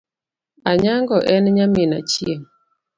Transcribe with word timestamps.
Anyango 0.69 1.17
en 1.33 1.45
nyamin 1.55 1.91
Achieng. 1.99 2.43